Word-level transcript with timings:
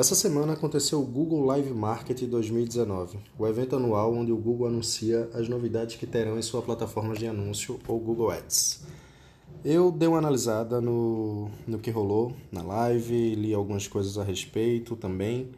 Essa 0.00 0.14
semana 0.14 0.54
aconteceu 0.54 0.98
o 0.98 1.04
Google 1.04 1.44
Live 1.44 1.74
Market 1.74 2.22
2019, 2.22 3.18
o 3.38 3.46
evento 3.46 3.76
anual 3.76 4.14
onde 4.14 4.32
o 4.32 4.36
Google 4.38 4.68
anuncia 4.68 5.28
as 5.34 5.46
novidades 5.46 5.96
que 5.96 6.06
terão 6.06 6.38
em 6.38 6.42
sua 6.42 6.62
plataforma 6.62 7.12
de 7.12 7.26
anúncio 7.26 7.78
ou 7.86 8.00
Google 8.00 8.30
Ads. 8.30 8.82
Eu 9.62 9.92
dei 9.92 10.08
uma 10.08 10.16
analisada 10.16 10.80
no, 10.80 11.50
no 11.66 11.78
que 11.78 11.90
rolou 11.90 12.34
na 12.50 12.62
live, 12.62 13.34
li 13.34 13.52
algumas 13.52 13.86
coisas 13.86 14.16
a 14.16 14.24
respeito 14.24 14.96
também 14.96 15.50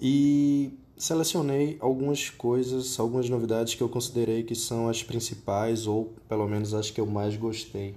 e 0.00 0.72
selecionei 0.96 1.76
algumas 1.78 2.30
coisas, 2.30 2.98
algumas 2.98 3.28
novidades 3.28 3.74
que 3.74 3.82
eu 3.82 3.90
considerei 3.90 4.42
que 4.42 4.54
são 4.54 4.88
as 4.88 5.02
principais 5.02 5.86
ou 5.86 6.14
pelo 6.26 6.48
menos 6.48 6.72
as 6.72 6.90
que 6.90 6.98
eu 6.98 7.04
mais 7.04 7.36
gostei, 7.36 7.94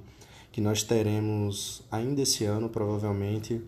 que 0.52 0.60
nós 0.60 0.84
teremos 0.84 1.84
ainda 1.90 2.22
esse 2.22 2.44
ano 2.44 2.68
provavelmente 2.68 3.62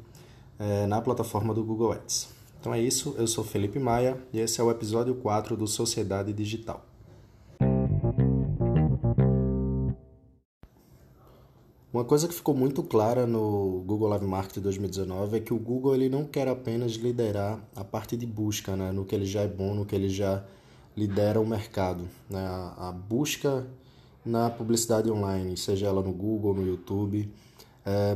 é, 0.59 0.85
na 0.87 1.01
plataforma 1.01 1.53
do 1.53 1.63
Google 1.63 1.91
Ads. 1.93 2.29
Então 2.59 2.73
é 2.73 2.81
isso, 2.81 3.15
eu 3.17 3.27
sou 3.27 3.43
Felipe 3.43 3.79
Maia 3.79 4.17
e 4.33 4.39
esse 4.39 4.59
é 4.59 4.63
o 4.63 4.71
episódio 4.71 5.15
4 5.15 5.55
do 5.55 5.67
Sociedade 5.67 6.33
Digital. 6.33 6.83
Uma 11.97 12.03
coisa 12.03 12.27
que 12.27 12.33
ficou 12.35 12.53
muito 12.53 12.83
clara 12.83 13.25
no 13.25 13.81
Google 13.85 14.09
Live 14.09 14.25
Marketing 14.27 14.59
2019 14.59 15.37
é 15.37 15.39
que 15.39 15.53
o 15.53 15.57
Google 15.57 15.95
ele 15.95 16.09
não 16.09 16.25
quer 16.25 16.47
apenas 16.47 16.91
liderar 16.91 17.59
a 17.75 17.83
parte 17.83 18.15
de 18.15 18.25
busca, 18.25 18.75
né, 18.75 18.91
no 18.91 19.05
que 19.05 19.15
ele 19.15 19.25
já 19.25 19.41
é 19.41 19.47
bom, 19.47 19.73
no 19.73 19.83
que 19.83 19.95
ele 19.95 20.09
já 20.09 20.43
lidera 20.95 21.39
o 21.39 21.45
mercado. 21.45 22.07
Né, 22.29 22.45
a, 22.77 22.91
busca 22.91 23.65
na 24.23 24.49
publicidade 24.49 25.09
online, 25.09 25.57
seja 25.57 25.87
ela 25.87 26.03
no 26.03 26.11
Google, 26.11 26.53
no 26.53 26.67
YouTube, 26.67 27.31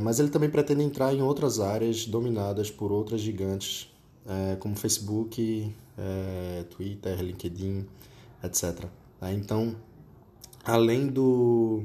mas 0.02 0.20
ele 0.20 0.30
também 0.30 0.50
pretende 0.50 0.84
entrar 0.84 1.14
em 1.14 1.22
outras 1.22 1.60
áreas 1.60 2.06
dominadas 2.06 2.70
por 2.70 2.92
outras 2.92 3.22
gigantes, 3.22 3.90
é, 4.28 4.56
como 4.58 4.76
Facebook, 4.76 5.74
é, 5.98 6.66
Twitter, 6.70 7.22
LinkedIn, 7.22 7.86
etc. 8.44 8.86
Tá? 9.20 9.32
Então, 9.32 9.76
além 10.64 11.08
do, 11.08 11.84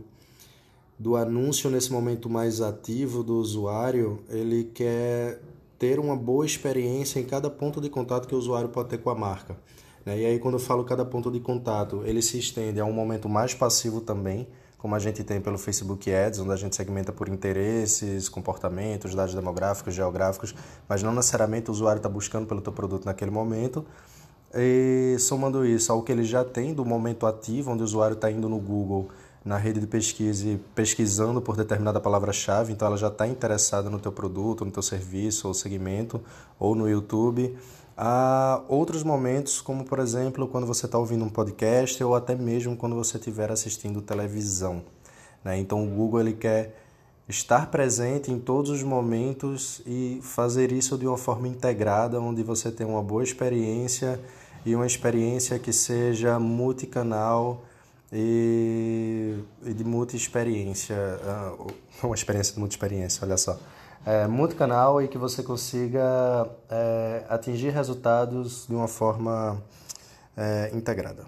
do 0.98 1.16
anúncio 1.16 1.70
nesse 1.70 1.92
momento 1.92 2.28
mais 2.28 2.60
ativo 2.60 3.22
do 3.22 3.36
usuário, 3.36 4.20
ele 4.28 4.64
quer 4.64 5.40
ter 5.78 6.00
uma 6.00 6.16
boa 6.16 6.44
experiência 6.44 7.20
em 7.20 7.24
cada 7.24 7.50
ponto 7.50 7.80
de 7.80 7.88
contato 7.88 8.26
que 8.26 8.34
o 8.34 8.38
usuário 8.38 8.70
pode 8.70 8.88
ter 8.88 8.98
com 8.98 9.10
a 9.10 9.14
marca. 9.14 9.56
Né? 10.04 10.20
E 10.20 10.26
aí, 10.26 10.38
quando 10.38 10.54
eu 10.54 10.60
falo 10.60 10.84
cada 10.84 11.04
ponto 11.04 11.30
de 11.30 11.40
contato, 11.40 12.02
ele 12.04 12.22
se 12.22 12.38
estende 12.38 12.80
a 12.80 12.84
um 12.84 12.92
momento 12.92 13.28
mais 13.28 13.52
passivo 13.54 14.00
também, 14.00 14.48
como 14.86 14.94
a 14.94 15.00
gente 15.00 15.24
tem 15.24 15.40
pelo 15.40 15.58
Facebook 15.58 16.14
Ads, 16.14 16.38
onde 16.38 16.52
a 16.52 16.56
gente 16.56 16.76
segmenta 16.76 17.12
por 17.12 17.28
interesses, 17.28 18.28
comportamentos, 18.28 19.16
dados 19.16 19.34
demográficos, 19.34 19.92
geográficos, 19.92 20.54
mas 20.88 21.02
não 21.02 21.12
necessariamente 21.12 21.70
o 21.70 21.72
usuário 21.72 21.98
está 21.98 22.08
buscando 22.08 22.46
pelo 22.46 22.60
teu 22.60 22.72
produto 22.72 23.04
naquele 23.04 23.32
momento. 23.32 23.84
E 24.54 25.16
somando 25.18 25.66
isso 25.66 25.90
ao 25.90 26.04
que 26.04 26.12
ele 26.12 26.22
já 26.22 26.44
tem 26.44 26.72
do 26.72 26.84
momento 26.84 27.26
ativo, 27.26 27.72
onde 27.72 27.82
o 27.82 27.84
usuário 27.84 28.14
está 28.14 28.30
indo 28.30 28.48
no 28.48 28.60
Google, 28.60 29.08
na 29.44 29.56
rede 29.56 29.80
de 29.80 29.88
pesquisa 29.88 30.46
e 30.46 30.56
pesquisando 30.72 31.42
por 31.42 31.56
determinada 31.56 31.98
palavra-chave, 31.98 32.72
então 32.72 32.86
ela 32.86 32.96
já 32.96 33.08
está 33.08 33.26
interessada 33.26 33.90
no 33.90 33.98
teu 33.98 34.12
produto, 34.12 34.64
no 34.64 34.70
teu 34.70 34.84
serviço 34.84 35.48
ou 35.48 35.54
segmento, 35.54 36.20
ou 36.60 36.76
no 36.76 36.88
YouTube. 36.88 37.58
Há 37.96 38.60
outros 38.68 39.02
momentos, 39.02 39.62
como 39.62 39.82
por 39.82 39.98
exemplo 39.98 40.46
quando 40.46 40.66
você 40.66 40.84
está 40.84 40.98
ouvindo 40.98 41.24
um 41.24 41.30
podcast 41.30 42.02
ou 42.04 42.14
até 42.14 42.34
mesmo 42.34 42.76
quando 42.76 42.94
você 42.94 43.16
estiver 43.16 43.50
assistindo 43.50 44.02
televisão. 44.02 44.82
Né? 45.42 45.58
Então 45.58 45.82
o 45.82 45.88
Google 45.88 46.20
ele 46.20 46.34
quer 46.34 46.76
estar 47.26 47.70
presente 47.70 48.30
em 48.30 48.38
todos 48.38 48.70
os 48.70 48.82
momentos 48.82 49.80
e 49.86 50.20
fazer 50.22 50.72
isso 50.72 50.98
de 50.98 51.06
uma 51.06 51.16
forma 51.16 51.48
integrada, 51.48 52.20
onde 52.20 52.42
você 52.42 52.70
tem 52.70 52.86
uma 52.86 53.02
boa 53.02 53.24
experiência 53.24 54.20
e 54.66 54.74
uma 54.74 54.86
experiência 54.86 55.58
que 55.58 55.72
seja 55.72 56.38
multicanal 56.38 57.64
e, 58.12 59.36
e 59.64 59.72
de 59.72 59.84
multi-experiência, 59.84 60.96
ah, 61.24 61.54
uma 62.02 62.14
experiência 62.14 62.52
de 62.52 62.60
multi-experiência, 62.60 63.24
olha 63.24 63.38
só 63.38 63.58
é, 64.06 64.28
multicanal 64.28 65.02
e 65.02 65.08
que 65.08 65.18
você 65.18 65.42
consiga 65.42 66.48
é, 66.70 67.24
atingir 67.28 67.70
resultados 67.70 68.64
de 68.68 68.74
uma 68.74 68.86
forma 68.86 69.60
é, 70.36 70.70
integrada. 70.72 71.24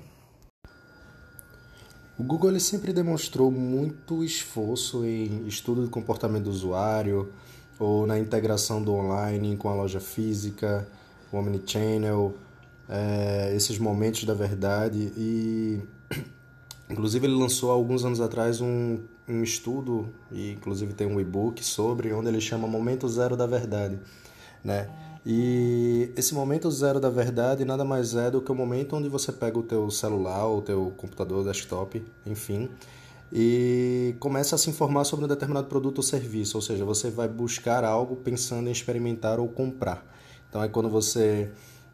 O 2.17 2.23
Google 2.23 2.51
ele 2.51 2.61
sempre 2.61 2.93
demonstrou 2.93 3.51
muito 3.51 4.23
esforço 4.23 5.05
em 5.05 5.47
estudo 5.47 5.83
do 5.83 5.91
comportamento 5.91 6.45
do 6.45 6.51
usuário 6.51 7.33
ou 7.81 8.07
na 8.07 8.19
integração 8.19 8.83
do 8.83 8.93
online 8.93 9.57
com 9.57 9.69
a 9.69 9.75
loja 9.75 10.01
física, 10.01 10.89
o 11.33 11.37
omnichannel, 11.37 12.35
é, 12.89 13.55
esses 13.55 13.79
momentos 13.79 14.25
da 14.25 14.35
verdade 14.35 15.13
e 15.17 15.81
inclusive 16.89 17.27
ele 17.27 17.35
lançou 17.35 17.71
alguns 17.71 18.05
anos 18.05 18.21
atrás 18.21 18.61
um 18.61 19.01
um 19.29 19.43
estudo, 19.43 20.09
e 20.33 20.53
inclusive 20.53 20.95
tem 20.95 21.07
um 21.07 21.21
e-book 21.21 21.65
sobre, 21.65 22.13
onde 22.13 22.29
ele 22.29 22.41
chama 22.41 22.67
Momento 22.67 23.09
Zero 23.09 23.37
da 23.37 23.47
Verdade, 23.47 23.99
né? 24.65 24.89
E 25.31 26.11
esse 26.17 26.33
momento 26.33 26.71
zero 26.71 26.99
da 26.99 27.11
verdade 27.11 27.63
nada 27.63 27.85
mais 27.85 28.15
é 28.15 28.31
do 28.31 28.41
que 28.41 28.51
o 28.51 28.55
momento 28.55 28.97
onde 28.97 29.11
você 29.11 29.31
pega 29.31 29.59
o 29.59 29.63
teu 29.63 29.91
celular, 29.91 30.49
o 30.49 30.63
teu 30.63 30.93
computador, 30.97 31.45
desktop, 31.45 32.03
enfim, 32.25 32.71
e 33.31 34.15
começa 34.21 34.55
a 34.55 34.59
se 34.59 34.71
informar 34.71 35.05
sobre 35.05 35.27
um 35.27 35.29
determinado 35.29 35.67
produto 35.67 35.99
ou 35.99 36.03
serviço, 36.03 36.57
ou 36.57 36.63
seja, 36.63 36.83
você 36.83 37.11
vai 37.11 37.29
buscar 37.29 37.85
algo 37.85 38.17
pensando 38.17 38.69
em 38.69 38.73
experimentar 38.73 39.39
ou 39.39 39.49
comprar. 39.49 40.03
Então 40.49 40.63
é 40.63 40.69
quando 40.69 40.89
você 40.89 41.51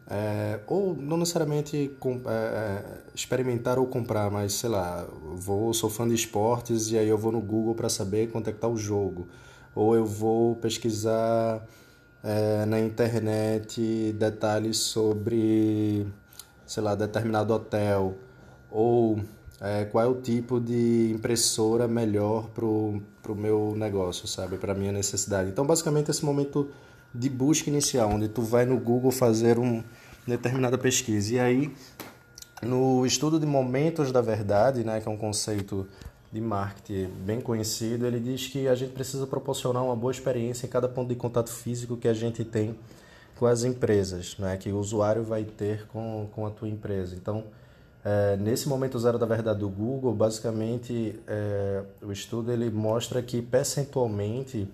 é, 0.07 0.59
ou 0.67 0.95
não 0.95 1.17
necessariamente 1.17 1.95
com, 1.99 2.21
é, 2.25 2.29
é, 2.29 2.83
experimentar 3.13 3.79
ou 3.79 3.87
comprar, 3.87 4.29
mas 4.29 4.53
sei 4.53 4.69
lá, 4.69 5.05
vou 5.35 5.73
sou 5.73 5.89
fã 5.89 6.07
de 6.07 6.13
esportes 6.13 6.91
e 6.91 6.97
aí 6.97 7.07
eu 7.07 7.17
vou 7.17 7.31
no 7.31 7.41
Google 7.41 7.73
para 7.73 7.89
saber 7.89 8.29
quanto 8.31 8.49
é 8.49 8.53
que 8.53 8.59
tá 8.59 8.67
o 8.67 8.77
jogo, 8.77 9.27
ou 9.73 9.95
eu 9.95 10.05
vou 10.05 10.55
pesquisar 10.57 11.65
é, 12.23 12.65
na 12.65 12.79
internet 12.79 14.13
detalhes 14.13 14.77
sobre, 14.77 16.07
sei 16.65 16.83
lá, 16.83 16.95
determinado 16.95 17.53
hotel, 17.53 18.15
ou 18.69 19.19
é, 19.61 19.85
qual 19.85 20.03
é 20.03 20.07
o 20.07 20.21
tipo 20.21 20.59
de 20.59 21.11
impressora 21.15 21.87
melhor 21.87 22.49
pro 22.49 23.01
pro 23.25 23.35
meu 23.35 23.73
negócio, 23.75 24.27
sabe, 24.27 24.55
para 24.57 24.75
minha 24.75 24.91
necessidade. 24.91 25.49
Então, 25.49 25.65
basicamente 25.65 26.11
esse 26.11 26.23
momento 26.23 26.69
de 27.17 27.29
busca 27.29 27.69
inicial, 27.69 28.09
onde 28.09 28.27
tu 28.27 28.41
vai 28.41 28.65
no 28.65 28.79
Google 28.79 29.11
fazer 29.11 29.57
uma 29.57 29.83
determinada 30.27 30.77
pesquisa. 30.77 31.35
E 31.35 31.39
aí, 31.39 31.71
no 32.61 33.05
estudo 33.05 33.39
de 33.39 33.45
momentos 33.45 34.11
da 34.11 34.21
verdade, 34.21 34.83
né, 34.83 34.99
que 34.99 35.07
é 35.07 35.11
um 35.11 35.17
conceito 35.17 35.87
de 36.31 36.41
marketing 36.41 37.09
bem 37.25 37.39
conhecido, 37.39 38.05
ele 38.05 38.19
diz 38.19 38.47
que 38.47 38.67
a 38.67 38.75
gente 38.75 38.91
precisa 38.91 39.25
proporcionar 39.25 39.83
uma 39.83 39.95
boa 39.95 40.11
experiência 40.11 40.65
em 40.65 40.69
cada 40.69 40.87
ponto 40.87 41.09
de 41.09 41.15
contato 41.15 41.49
físico 41.49 41.95
que 41.95 42.07
a 42.07 42.13
gente 42.13 42.43
tem 42.43 42.77
com 43.37 43.45
as 43.45 43.63
empresas, 43.63 44.37
né, 44.37 44.57
que 44.57 44.71
o 44.71 44.77
usuário 44.77 45.23
vai 45.23 45.43
ter 45.43 45.87
com, 45.87 46.27
com 46.33 46.45
a 46.45 46.49
tua 46.49 46.67
empresa. 46.67 47.15
Então, 47.15 47.43
é, 48.03 48.37
nesse 48.37 48.69
momento 48.69 48.99
zero 48.99 49.17
da 49.17 49.25
verdade 49.25 49.59
do 49.59 49.69
Google, 49.69 50.13
basicamente 50.13 51.19
é, 51.27 51.83
o 52.01 52.11
estudo 52.11 52.51
ele 52.51 52.69
mostra 52.69 53.21
que 53.21 53.41
percentualmente 53.41 54.67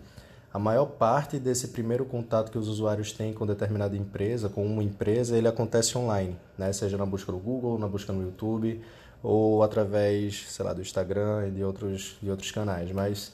a 0.54 0.60
maior 0.60 0.86
parte 0.86 1.40
desse 1.40 1.70
primeiro 1.70 2.04
contato 2.06 2.52
que 2.52 2.58
os 2.58 2.68
usuários 2.68 3.14
têm 3.14 3.34
com 3.34 3.46
determinada 3.46 3.96
empresa, 3.96 4.50
com 4.50 4.66
uma 4.66 4.84
empresa, 4.84 5.38
ele 5.38 5.48
acontece 5.48 5.98
online, 5.98 6.38
né? 6.58 6.74
seja 6.74 6.98
na 6.98 7.06
busca 7.06 7.32
no 7.32 7.40
Google, 7.40 7.80
na 7.80 7.88
busca 7.88 8.12
no 8.12 8.22
YouTube 8.22 8.82
ou 9.24 9.64
através, 9.64 10.46
sei 10.50 10.66
lá, 10.66 10.74
do 10.74 10.82
Instagram 10.82 11.48
e 11.48 11.52
de 11.52 11.64
outros, 11.64 12.18
de 12.22 12.30
outros 12.30 12.52
canais. 12.52 12.92
Mas 12.92 13.34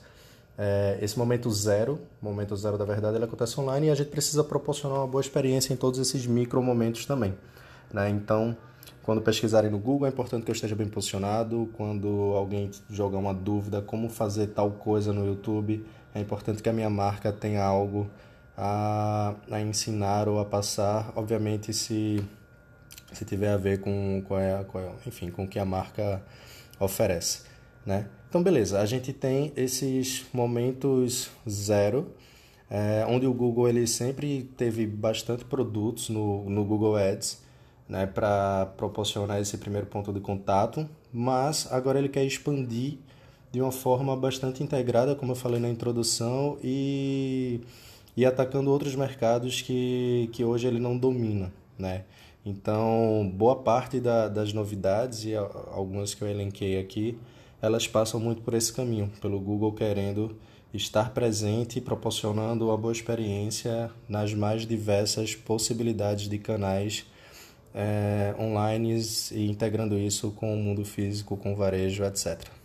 é, 0.57 0.99
esse 1.01 1.17
momento 1.17 1.49
zero, 1.49 1.99
momento 2.21 2.55
zero 2.55 2.77
da 2.77 2.85
verdade, 2.85 3.15
ele 3.15 3.25
acontece 3.25 3.59
online 3.59 3.87
e 3.87 3.89
a 3.89 3.95
gente 3.95 4.09
precisa 4.09 4.43
proporcionar 4.43 4.99
uma 4.99 5.07
boa 5.07 5.21
experiência 5.21 5.73
em 5.73 5.77
todos 5.77 5.99
esses 5.99 6.27
micro 6.27 6.61
momentos 6.61 7.05
também. 7.05 7.33
Né? 7.91 8.09
Então, 8.09 8.55
quando 9.01 9.21
pesquisarem 9.21 9.71
no 9.71 9.79
Google, 9.79 10.05
é 10.05 10.09
importante 10.09 10.43
que 10.43 10.51
eu 10.51 10.55
esteja 10.55 10.75
bem 10.75 10.87
posicionado. 10.87 11.69
Quando 11.73 12.07
alguém 12.35 12.69
jogar 12.89 13.17
uma 13.17 13.33
dúvida 13.33 13.81
como 13.81 14.09
fazer 14.09 14.47
tal 14.47 14.71
coisa 14.71 15.13
no 15.13 15.25
YouTube, 15.25 15.85
é 16.13 16.19
importante 16.19 16.61
que 16.63 16.69
a 16.69 16.73
minha 16.73 16.89
marca 16.89 17.31
tenha 17.31 17.63
algo 17.63 18.09
a, 18.57 19.35
a 19.51 19.61
ensinar 19.61 20.27
ou 20.27 20.39
a 20.39 20.45
passar, 20.45 21.11
obviamente 21.15 21.73
se, 21.73 22.23
se 23.13 23.23
tiver 23.23 23.51
a 23.51 23.57
ver 23.57 23.79
com, 23.79 24.23
com, 24.27 24.35
a, 24.35 24.63
com 24.63 24.79
a, 24.79 24.91
enfim, 25.05 25.29
com 25.29 25.43
o 25.43 25.47
que 25.47 25.59
a 25.59 25.65
marca 25.65 26.23
oferece. 26.79 27.43
Né? 27.85 28.07
Então, 28.27 28.41
beleza, 28.41 28.81
a 28.81 28.85
gente 28.85 29.13
tem 29.13 29.53
esses 29.55 30.25
momentos 30.33 31.29
zero, 31.47 32.13
é, 32.69 33.05
onde 33.07 33.25
o 33.25 33.33
Google 33.33 33.69
ele 33.69 33.87
sempre 33.87 34.43
teve 34.57 34.85
bastante 34.85 35.45
produtos 35.45 36.09
no, 36.09 36.49
no 36.49 36.65
Google 36.65 36.97
Ads 36.97 37.41
né, 37.87 38.05
para 38.05 38.65
proporcionar 38.75 39.39
esse 39.39 39.57
primeiro 39.57 39.87
ponto 39.87 40.11
de 40.11 40.19
contato, 40.19 40.89
mas 41.13 41.71
agora 41.71 41.99
ele 41.99 42.09
quer 42.09 42.25
expandir 42.25 42.97
de 43.51 43.61
uma 43.61 43.71
forma 43.71 44.15
bastante 44.15 44.63
integrada, 44.63 45.15
como 45.15 45.31
eu 45.31 45.35
falei 45.35 45.59
na 45.59 45.69
introdução, 45.69 46.57
e 46.63 47.61
e 48.17 48.25
atacando 48.25 48.71
outros 48.71 48.95
mercados 48.95 49.61
que, 49.61 50.27
que 50.33 50.43
hoje 50.43 50.65
ele 50.67 50.79
não 50.79 50.97
domina, 50.97 51.53
né? 51.77 52.03
Então, 52.43 53.31
boa 53.35 53.57
parte 53.57 53.99
da, 53.99 54.27
das 54.27 54.51
novidades 54.51 55.23
e 55.25 55.35
algumas 55.35 56.15
que 56.15 56.23
eu 56.23 56.27
elenquei 56.27 56.79
aqui, 56.79 57.15
elas 57.61 57.87
passam 57.87 58.19
muito 58.19 58.41
por 58.41 58.55
esse 58.55 58.73
caminho, 58.73 59.11
pelo 59.21 59.39
Google 59.39 59.71
querendo 59.73 60.35
estar 60.73 61.11
presente 61.11 61.77
e 61.77 61.81
proporcionando 61.81 62.65
uma 62.65 62.77
boa 62.77 62.91
experiência 62.91 63.91
nas 64.09 64.33
mais 64.33 64.65
diversas 64.65 65.35
possibilidades 65.35 66.27
de 66.27 66.39
canais 66.39 67.05
é, 67.75 68.33
online 68.39 68.99
e 69.31 69.47
integrando 69.47 69.97
isso 69.97 70.31
com 70.31 70.53
o 70.53 70.57
mundo 70.57 70.83
físico, 70.83 71.37
com 71.37 71.53
o 71.53 71.55
varejo, 71.55 72.03
etc. 72.03 72.56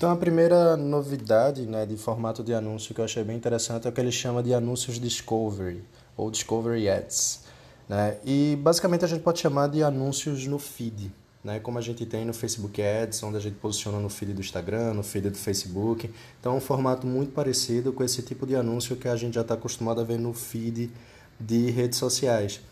Então 0.00 0.10
a 0.10 0.16
primeira 0.16 0.78
novidade 0.78 1.66
né, 1.66 1.84
de 1.84 1.94
formato 1.94 2.42
de 2.42 2.54
anúncio 2.54 2.94
que 2.94 3.02
eu 3.02 3.04
achei 3.04 3.22
bem 3.22 3.36
interessante 3.36 3.86
é 3.86 3.90
o 3.90 3.92
que 3.92 4.00
ele 4.00 4.10
chama 4.10 4.42
de 4.42 4.54
anúncios 4.54 4.98
Discovery 4.98 5.84
ou 6.16 6.30
Discovery 6.30 6.88
Ads. 6.88 7.44
Né? 7.86 8.16
E 8.24 8.58
basicamente 8.62 9.04
a 9.04 9.08
gente 9.08 9.20
pode 9.20 9.40
chamar 9.40 9.66
de 9.66 9.82
anúncios 9.82 10.46
no 10.46 10.58
feed 10.58 11.12
né? 11.44 11.60
Como 11.60 11.76
a 11.76 11.82
gente 11.82 12.06
tem 12.06 12.24
no 12.24 12.32
Facebook 12.32 12.80
Ads, 12.80 13.22
onde 13.24 13.36
a 13.36 13.40
gente 13.40 13.56
posiciona 13.56 13.98
no 13.98 14.08
feed 14.08 14.32
do 14.32 14.40
Instagram, 14.40 14.94
no 14.94 15.02
feed 15.02 15.28
do 15.28 15.36
Facebook. 15.36 16.10
Então 16.40 16.54
é 16.54 16.56
um 16.56 16.62
formato 16.62 17.06
muito 17.06 17.32
parecido 17.32 17.92
com 17.92 18.02
esse 18.02 18.22
tipo 18.22 18.46
de 18.46 18.56
anúncio 18.56 18.96
que 18.96 19.06
a 19.06 19.16
gente 19.16 19.34
já 19.34 19.42
está 19.42 19.52
acostumado 19.52 20.00
a 20.00 20.04
ver 20.04 20.18
no 20.18 20.32
feed 20.32 20.90
de 21.38 21.70
redes 21.70 21.98
sociais. 21.98 22.62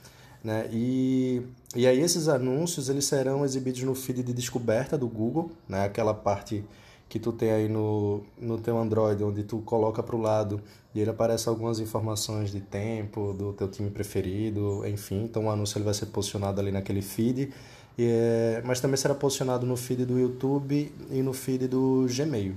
Né? 0.43 0.67
E, 0.73 1.43
e 1.77 1.87
aí 1.87 2.01
esses 2.01 2.27
anúncios 2.27 2.89
eles 2.89 3.05
serão 3.05 3.45
exibidos 3.45 3.83
no 3.83 3.95
feed 3.95 4.23
de 4.23 4.33
descoberta 4.33 4.97
do 4.97 5.07
Google, 5.07 5.51
né? 5.69 5.85
aquela 5.85 6.15
parte 6.15 6.65
que 7.09 7.19
tu 7.19 7.33
tem 7.33 7.51
aí 7.51 7.69
no, 7.69 8.23
no 8.39 8.59
teu 8.59 8.79
Android, 8.79 9.23
onde 9.25 9.43
tu 9.43 9.59
coloca 9.61 10.03
para 10.03 10.15
o 10.15 10.21
lado 10.21 10.61
e 10.95 11.01
ele 11.01 11.11
aparece 11.11 11.49
algumas 11.49 11.81
informações 11.81 12.51
de 12.51 12.61
tempo, 12.61 13.33
do 13.33 13.53
teu 13.53 13.69
time 13.69 13.91
preferido, 13.91 14.87
enfim. 14.87 15.25
Então 15.25 15.47
o 15.47 15.51
anúncio 15.51 15.79
ele 15.79 15.85
vai 15.85 15.95
ser 15.95 16.07
posicionado 16.07 16.61
ali 16.61 16.71
naquele 16.71 17.03
feed 17.03 17.51
é, 17.99 18.63
mas 18.65 18.81
também 18.81 18.97
será 18.97 19.15
posicionado 19.15 19.67
no 19.67 19.77
feed 19.77 20.05
do 20.05 20.19
YouTube 20.19 20.93
e 21.11 21.21
no 21.21 21.33
feed 21.33 21.67
do 21.67 22.07
Gmail. 22.09 22.57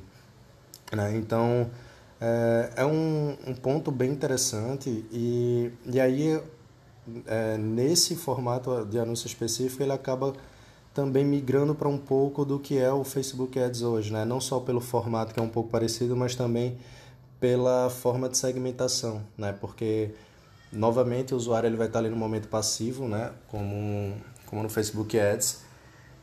Né? 0.93 1.17
Então, 1.17 1.69
é, 2.19 2.73
é 2.77 2.85
um, 2.85 3.35
um, 3.47 3.55
ponto 3.55 3.89
bem 3.91 4.11
interessante 4.11 5.03
e, 5.11 5.71
e 5.85 5.99
aí, 5.99 6.39
é, 7.25 7.57
nesse 7.57 8.15
formato 8.15 8.85
de 8.85 8.99
anúncio 8.99 9.25
específico, 9.25 9.81
ele 9.81 9.93
acaba 9.93 10.33
também 10.93 11.25
migrando 11.25 11.73
para 11.73 11.87
um 11.87 11.97
pouco 11.97 12.43
do 12.43 12.59
que 12.59 12.77
é 12.77 12.91
o 12.91 13.03
Facebook 13.03 13.59
Ads 13.59 13.81
hoje, 13.81 14.11
né? 14.11 14.25
não 14.25 14.41
só 14.41 14.59
pelo 14.59 14.81
formato 14.81 15.33
que 15.33 15.39
é 15.39 15.43
um 15.43 15.49
pouco 15.49 15.69
parecido, 15.69 16.15
mas 16.15 16.35
também 16.35 16.77
pela 17.39 17.89
forma 17.89 18.27
de 18.29 18.37
segmentação, 18.37 19.21
né? 19.37 19.55
porque 19.59 20.11
novamente 20.71 21.33
o 21.33 21.37
usuário 21.37 21.67
ele 21.67 21.77
vai 21.77 21.87
estar 21.87 21.99
ali 21.99 22.09
no 22.09 22.15
momento 22.15 22.47
passivo, 22.47 23.07
né? 23.07 23.31
como 23.47 24.13
como 24.51 24.63
no 24.63 24.69
Facebook 24.69 25.17
Ads, 25.17 25.61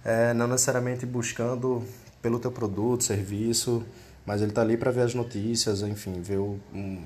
é, 0.05 0.35
não 0.35 0.47
necessariamente 0.47 1.07
buscando 1.07 1.83
pelo 2.21 2.39
teu 2.39 2.53
produto, 2.53 3.03
serviço, 3.03 3.83
mas 4.27 4.43
ele 4.43 4.51
está 4.51 4.61
ali 4.61 4.77
para 4.77 4.91
ver 4.91 5.01
as 5.01 5.15
notícias, 5.15 5.81
enfim, 5.81 6.21
ver 6.21 6.37
o, 6.37 6.61
um, 6.75 7.03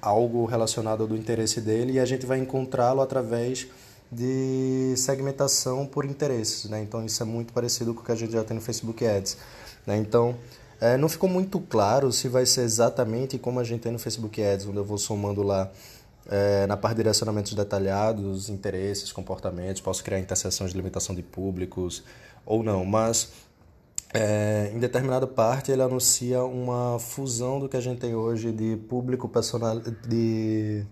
algo 0.00 0.46
relacionado 0.46 1.06
do 1.06 1.14
interesse 1.14 1.60
dele 1.60 1.92
e 1.92 2.00
a 2.00 2.06
gente 2.06 2.24
vai 2.24 2.38
encontrá-lo 2.38 3.02
através 3.02 3.68
de 4.12 4.94
segmentação 4.96 5.86
por 5.86 6.04
interesses, 6.04 6.68
né? 6.68 6.82
Então 6.82 7.04
isso 7.04 7.22
é 7.22 7.26
muito 7.26 7.52
parecido 7.52 7.94
com 7.94 8.02
o 8.02 8.04
que 8.04 8.12
a 8.12 8.14
gente 8.14 8.32
já 8.32 8.44
tem 8.44 8.54
no 8.54 8.60
Facebook 8.60 9.04
Ads, 9.06 9.38
né? 9.86 9.96
Então 9.96 10.36
é, 10.78 10.98
não 10.98 11.08
ficou 11.08 11.30
muito 11.30 11.58
claro 11.58 12.12
se 12.12 12.28
vai 12.28 12.44
ser 12.44 12.62
exatamente 12.62 13.38
como 13.38 13.58
a 13.58 13.64
gente 13.64 13.80
tem 13.80 13.90
no 13.90 13.98
Facebook 13.98 14.42
Ads, 14.42 14.66
onde 14.66 14.76
eu 14.76 14.84
vou 14.84 14.98
somando 14.98 15.42
lá 15.42 15.70
é, 16.28 16.66
na 16.66 16.76
parte 16.76 16.96
de 16.96 17.02
direcionamentos 17.02 17.54
detalhados, 17.54 18.50
interesses, 18.50 19.10
comportamentos, 19.10 19.80
posso 19.80 20.04
criar 20.04 20.18
interseções 20.18 20.72
de 20.72 20.76
limitação 20.76 21.14
de 21.14 21.22
públicos 21.22 22.04
ou 22.44 22.62
não, 22.62 22.84
mas 22.84 23.30
é, 24.12 24.70
em 24.74 24.78
determinada 24.78 25.26
parte 25.26 25.72
ele 25.72 25.80
anuncia 25.80 26.44
uma 26.44 26.98
fusão 26.98 27.58
do 27.58 27.68
que 27.68 27.78
a 27.78 27.80
gente 27.80 27.98
tem 27.98 28.14
hoje 28.14 28.52
de 28.52 28.76
público 28.76 29.26
personal 29.26 29.80
de 29.80 30.84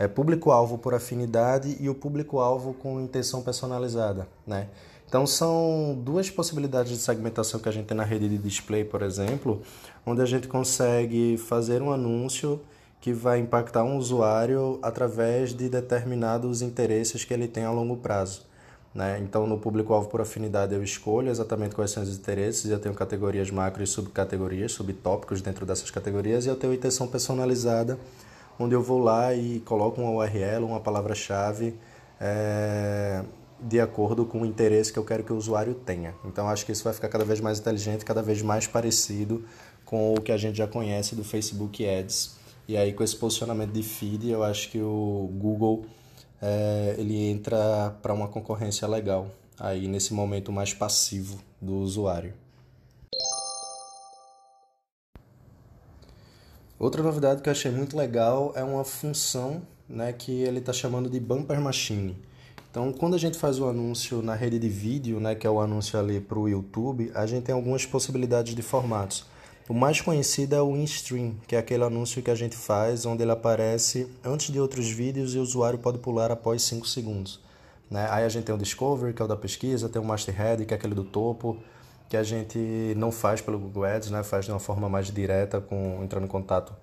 é, 0.00 0.08
público-alvo 0.08 0.78
por 0.78 0.94
afinidade 0.94 1.76
e 1.78 1.90
o 1.90 1.94
público-alvo 1.94 2.72
com 2.72 2.98
intenção 2.98 3.42
personalizada, 3.42 4.26
né? 4.46 4.68
Então 5.06 5.26
são 5.26 5.94
duas 6.02 6.30
possibilidades 6.30 6.92
de 6.92 6.98
segmentação 6.98 7.60
que 7.60 7.68
a 7.68 7.72
gente 7.72 7.84
tem 7.84 7.96
na 7.96 8.04
rede 8.04 8.26
de 8.26 8.38
display, 8.38 8.82
por 8.82 9.02
exemplo, 9.02 9.60
onde 10.06 10.22
a 10.22 10.24
gente 10.24 10.48
consegue 10.48 11.36
fazer 11.36 11.82
um 11.82 11.92
anúncio 11.92 12.60
que 12.98 13.12
vai 13.12 13.40
impactar 13.40 13.84
um 13.84 13.98
usuário 13.98 14.78
através 14.80 15.52
de 15.52 15.68
determinados 15.68 16.62
interesses 16.62 17.22
que 17.22 17.34
ele 17.34 17.46
tem 17.46 17.64
a 17.64 17.70
longo 17.70 17.96
prazo. 17.96 18.46
Né? 18.94 19.20
Então, 19.22 19.46
no 19.46 19.58
público-alvo 19.58 20.08
por 20.08 20.20
afinidade, 20.22 20.74
eu 20.74 20.82
escolho 20.82 21.28
exatamente 21.28 21.74
quais 21.74 21.90
são 21.90 22.02
os 22.02 22.16
interesses, 22.16 22.70
eu 22.70 22.78
tenho 22.78 22.94
categorias 22.94 23.50
macro 23.50 23.82
e 23.82 23.86
subcategorias, 23.86 24.72
subtópicos 24.72 25.42
dentro 25.42 25.66
dessas 25.66 25.90
categorias, 25.90 26.46
e 26.46 26.48
eu 26.48 26.56
tenho 26.56 26.72
intenção 26.72 27.06
personalizada, 27.06 27.98
onde 28.60 28.74
eu 28.74 28.82
vou 28.82 28.98
lá 28.98 29.34
e 29.34 29.60
coloco 29.60 30.00
uma 30.00 30.10
URL, 30.10 30.64
uma 30.64 30.80
palavra-chave, 30.80 31.74
é, 32.20 33.24
de 33.58 33.80
acordo 33.80 34.26
com 34.26 34.42
o 34.42 34.46
interesse 34.46 34.92
que 34.92 34.98
eu 34.98 35.04
quero 35.04 35.24
que 35.24 35.32
o 35.32 35.36
usuário 35.36 35.74
tenha. 35.74 36.14
Então, 36.24 36.48
acho 36.48 36.64
que 36.66 36.72
isso 36.72 36.84
vai 36.84 36.92
ficar 36.92 37.08
cada 37.08 37.24
vez 37.24 37.40
mais 37.40 37.58
inteligente, 37.58 38.04
cada 38.04 38.22
vez 38.22 38.42
mais 38.42 38.66
parecido 38.66 39.44
com 39.84 40.14
o 40.14 40.20
que 40.20 40.30
a 40.30 40.36
gente 40.36 40.58
já 40.58 40.66
conhece 40.66 41.16
do 41.16 41.24
Facebook 41.24 41.84
Ads 41.84 42.38
e 42.70 42.76
aí 42.76 42.92
com 42.92 43.02
esse 43.02 43.16
posicionamento 43.16 43.72
de 43.72 43.82
feed, 43.82 44.30
eu 44.30 44.44
acho 44.44 44.70
que 44.70 44.80
o 44.80 45.28
Google 45.32 45.86
é, 46.40 46.94
ele 46.96 47.16
entra 47.28 47.96
para 48.00 48.14
uma 48.14 48.28
concorrência 48.28 48.86
legal 48.86 49.28
aí 49.58 49.88
nesse 49.88 50.14
momento 50.14 50.52
mais 50.52 50.72
passivo 50.72 51.40
do 51.60 51.78
usuário. 51.78 52.32
Outra 56.80 57.02
novidade 57.02 57.42
que 57.42 57.48
eu 57.50 57.50
achei 57.50 57.70
muito 57.70 57.94
legal 57.94 58.54
é 58.56 58.64
uma 58.64 58.84
função 58.84 59.60
né, 59.86 60.14
que 60.14 60.32
ele 60.32 60.60
está 60.60 60.72
chamando 60.72 61.10
de 61.10 61.20
Bumper 61.20 61.60
Machine. 61.60 62.16
Então, 62.70 62.90
quando 62.90 63.14
a 63.14 63.18
gente 63.18 63.36
faz 63.36 63.58
o 63.58 63.68
anúncio 63.68 64.22
na 64.22 64.34
rede 64.34 64.58
de 64.58 64.70
vídeo, 64.70 65.20
né, 65.20 65.34
que 65.34 65.46
é 65.46 65.50
o 65.50 65.60
anúncio 65.60 65.98
ali 65.98 66.20
para 66.20 66.38
o 66.38 66.48
YouTube, 66.48 67.12
a 67.14 67.26
gente 67.26 67.44
tem 67.44 67.54
algumas 67.54 67.84
possibilidades 67.84 68.54
de 68.54 68.62
formatos. 68.62 69.26
O 69.68 69.74
mais 69.74 70.00
conhecido 70.00 70.54
é 70.54 70.62
o 70.62 70.74
InStream, 70.74 71.34
que 71.46 71.54
é 71.54 71.58
aquele 71.58 71.84
anúncio 71.84 72.22
que 72.22 72.30
a 72.30 72.34
gente 72.34 72.56
faz 72.56 73.04
onde 73.04 73.22
ele 73.22 73.32
aparece 73.32 74.08
antes 74.24 74.50
de 74.50 74.58
outros 74.58 74.88
vídeos 74.88 75.34
e 75.34 75.38
o 75.38 75.42
usuário 75.42 75.78
pode 75.78 75.98
pular 75.98 76.30
após 76.30 76.62
5 76.62 76.88
segundos. 76.88 77.40
Né? 77.90 78.08
Aí 78.10 78.24
a 78.24 78.28
gente 78.30 78.44
tem 78.44 78.54
o 78.54 78.58
Discovery, 78.58 79.12
que 79.12 79.20
é 79.20 79.24
o 79.26 79.28
da 79.28 79.36
pesquisa, 79.36 79.86
tem 79.86 80.00
o 80.00 80.04
Masterhead, 80.04 80.64
que 80.64 80.72
é 80.72 80.78
aquele 80.78 80.94
do 80.94 81.04
topo, 81.04 81.58
que 82.10 82.16
a 82.16 82.24
gente 82.24 82.58
não 82.96 83.12
faz 83.12 83.40
pelo 83.40 83.56
Google 83.56 83.84
Ads, 83.84 84.10
né? 84.10 84.24
faz 84.24 84.44
de 84.44 84.50
uma 84.50 84.58
forma 84.58 84.88
mais 84.88 85.06
direta, 85.12 85.60
com 85.60 86.00
entrando 86.02 86.24
em 86.24 86.28
contato 86.28 86.74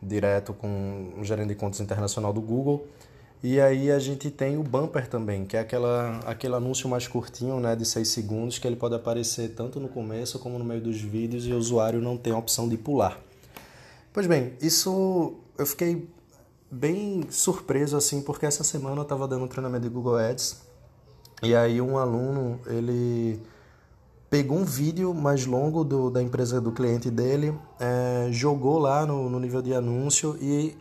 direto 0.00 0.54
com 0.54 1.12
o 1.18 1.24
gerente 1.24 1.48
de 1.48 1.54
contas 1.56 1.80
internacional 1.80 2.32
do 2.32 2.40
Google. 2.40 2.86
E 3.42 3.60
aí 3.60 3.90
a 3.90 3.98
gente 3.98 4.30
tem 4.30 4.56
o 4.56 4.62
bumper 4.62 5.08
também, 5.08 5.44
que 5.44 5.56
é 5.56 5.60
aquela, 5.60 6.20
aquele 6.24 6.54
anúncio 6.54 6.88
mais 6.88 7.08
curtinho, 7.08 7.58
né, 7.58 7.74
de 7.74 7.84
6 7.84 8.06
segundos, 8.06 8.58
que 8.60 8.66
ele 8.66 8.76
pode 8.76 8.94
aparecer 8.94 9.54
tanto 9.56 9.80
no 9.80 9.88
começo 9.88 10.38
como 10.38 10.56
no 10.56 10.64
meio 10.64 10.80
dos 10.80 11.00
vídeos 11.00 11.44
e 11.46 11.52
o 11.52 11.58
usuário 11.58 12.00
não 12.00 12.16
tem 12.16 12.32
a 12.32 12.38
opção 12.38 12.68
de 12.68 12.76
pular. 12.76 13.18
Pois 14.12 14.28
bem, 14.28 14.52
isso 14.62 15.34
eu 15.58 15.66
fiquei 15.66 16.08
bem 16.70 17.26
surpreso 17.28 17.96
assim, 17.96 18.22
porque 18.22 18.46
essa 18.46 18.62
semana 18.62 18.98
eu 18.98 19.02
estava 19.02 19.26
dando 19.26 19.46
um 19.46 19.48
treinamento 19.48 19.82
de 19.82 19.88
Google 19.88 20.16
Ads 20.16 20.60
e 21.42 21.56
aí 21.56 21.80
um 21.80 21.98
aluno, 21.98 22.60
ele 22.66 23.40
pegou 24.30 24.56
um 24.56 24.64
vídeo 24.64 25.12
mais 25.12 25.44
longo 25.44 25.82
do, 25.82 26.08
da 26.08 26.22
empresa 26.22 26.60
do 26.60 26.70
cliente 26.70 27.10
dele, 27.10 27.52
é, 27.80 28.28
jogou 28.30 28.78
lá 28.78 29.04
no, 29.04 29.28
no 29.28 29.40
nível 29.40 29.60
de 29.60 29.74
anúncio 29.74 30.38
e 30.40 30.78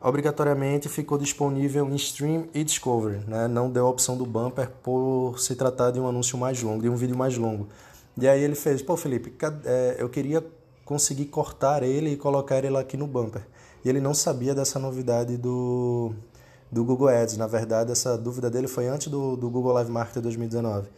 obrigatoriamente 0.00 0.88
ficou 0.88 1.18
disponível 1.18 1.88
em 1.90 1.96
Stream 1.96 2.46
e 2.54 2.62
Discovery, 2.62 3.24
né? 3.26 3.48
não 3.48 3.68
deu 3.68 3.86
a 3.86 3.90
opção 3.90 4.16
do 4.16 4.24
bumper 4.24 4.70
por 4.82 5.36
se 5.38 5.56
tratar 5.56 5.90
de 5.90 5.98
um 5.98 6.06
anúncio 6.06 6.38
mais 6.38 6.62
longo, 6.62 6.80
de 6.80 6.88
um 6.88 6.94
vídeo 6.94 7.16
mais 7.16 7.36
longo. 7.36 7.68
E 8.16 8.28
aí 8.28 8.40
ele 8.40 8.54
fez, 8.54 8.80
pô 8.82 8.96
Felipe, 8.96 9.34
é, 9.64 9.96
eu 9.98 10.08
queria 10.08 10.44
conseguir 10.84 11.26
cortar 11.26 11.82
ele 11.82 12.10
e 12.10 12.16
colocar 12.16 12.62
ele 12.62 12.76
aqui 12.76 12.96
no 12.96 13.06
bumper. 13.06 13.42
E 13.84 13.88
ele 13.88 14.00
não 14.00 14.14
sabia 14.14 14.54
dessa 14.54 14.78
novidade 14.78 15.36
do, 15.36 16.12
do 16.70 16.84
Google 16.84 17.08
Ads. 17.08 17.36
Na 17.36 17.48
verdade, 17.48 17.90
essa 17.90 18.16
dúvida 18.16 18.48
dele 18.48 18.68
foi 18.68 18.86
antes 18.86 19.08
do, 19.08 19.36
do 19.36 19.50
Google 19.50 19.72
Live 19.72 19.90
Marketer 19.90 20.22
2019. 20.22 20.88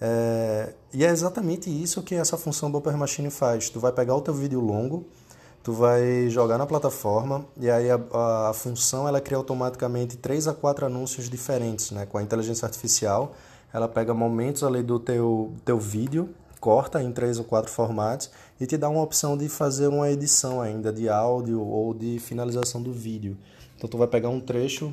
É, 0.00 0.72
e 0.92 1.04
é 1.04 1.08
exatamente 1.08 1.70
isso 1.70 2.02
que 2.02 2.14
essa 2.14 2.36
função 2.36 2.70
Bumper 2.70 2.96
Machine 2.96 3.30
faz. 3.30 3.70
Tu 3.70 3.80
vai 3.80 3.92
pegar 3.92 4.14
o 4.14 4.20
teu 4.20 4.34
vídeo 4.34 4.60
longo, 4.60 5.06
tu 5.62 5.72
vai 5.72 6.28
jogar 6.28 6.58
na 6.58 6.66
plataforma 6.66 7.46
e 7.58 7.70
aí 7.70 7.90
a, 7.90 8.00
a, 8.50 8.52
função 8.52 9.08
ela 9.08 9.20
cria 9.20 9.38
automaticamente 9.38 10.16
três 10.16 10.46
a 10.46 10.54
quatro 10.54 10.86
anúncios 10.86 11.30
diferentes, 11.30 11.90
né? 11.90 12.06
Com 12.06 12.18
a 12.18 12.22
inteligência 12.22 12.66
artificial, 12.66 13.34
ela 13.72 13.88
pega 13.88 14.12
momentos 14.12 14.62
ali 14.62 14.82
do 14.82 14.98
teu, 14.98 15.52
teu 15.64 15.78
vídeo 15.78 16.34
corta 16.64 17.02
em 17.02 17.12
três 17.12 17.38
ou 17.38 17.44
quatro 17.44 17.70
formatos 17.70 18.30
e 18.58 18.66
te 18.66 18.78
dá 18.78 18.88
uma 18.88 19.02
opção 19.02 19.36
de 19.36 19.50
fazer 19.50 19.86
uma 19.88 20.10
edição 20.10 20.62
ainda 20.62 20.90
de 20.90 21.10
áudio 21.10 21.60
ou 21.60 21.92
de 21.92 22.18
finalização 22.18 22.82
do 22.82 22.90
vídeo. 22.90 23.36
Então 23.76 23.86
tu 23.86 23.98
vai 23.98 24.08
pegar 24.08 24.30
um 24.30 24.40
trecho 24.40 24.90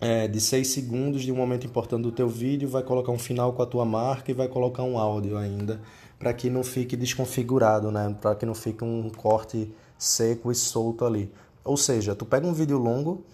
é, 0.00 0.28
de 0.28 0.40
seis 0.40 0.68
segundos 0.68 1.22
de 1.22 1.32
um 1.32 1.36
momento 1.36 1.66
importante 1.66 2.02
do 2.02 2.12
teu 2.12 2.28
vídeo, 2.28 2.68
vai 2.68 2.82
colocar 2.82 3.12
um 3.12 3.18
final 3.18 3.52
com 3.52 3.62
a 3.62 3.66
tua 3.66 3.84
marca 3.84 4.30
e 4.30 4.34
vai 4.34 4.48
colocar 4.48 4.82
um 4.82 4.98
áudio 4.98 5.36
ainda 5.36 5.80
para 6.18 6.32
que 6.32 6.50
não 6.50 6.64
fique 6.64 6.96
desconfigurado, 6.96 7.90
né? 7.90 8.14
Para 8.20 8.34
que 8.34 8.44
não 8.44 8.54
fique 8.54 8.82
um 8.82 9.08
corte 9.08 9.72
seco 9.96 10.50
e 10.50 10.54
solto 10.54 11.04
ali. 11.04 11.32
Ou 11.64 11.76
seja, 11.76 12.14
tu 12.14 12.26
pega 12.26 12.46
um 12.46 12.52
vídeo 12.52 12.78
longo, 12.78 13.24